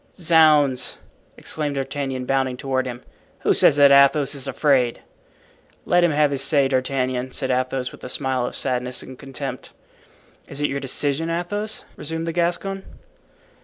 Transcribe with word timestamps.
"Zounds!" 0.15 0.97
exclaimed 1.37 1.75
D'Artagnan, 1.75 2.25
bounding 2.25 2.57
toward 2.57 2.87
him, 2.87 3.03
"who 3.41 3.53
says 3.53 3.75
that 3.75 3.91
Athos 3.91 4.33
is 4.33 4.47
afraid?" 4.47 5.01
"Let 5.85 6.03
him 6.03 6.09
have 6.09 6.31
his 6.31 6.41
say, 6.41 6.67
D'Artagnan," 6.67 7.29
said 7.33 7.51
Athos, 7.51 7.91
with 7.91 8.03
a 8.03 8.09
smile 8.09 8.47
of 8.47 8.55
sadness 8.55 9.03
and 9.03 9.19
contempt. 9.19 9.73
"Is 10.47 10.59
it 10.59 10.71
your 10.71 10.79
decision, 10.79 11.29
Athos?" 11.29 11.85
resumed 11.97 12.25
the 12.27 12.33
Gascon. 12.33 12.81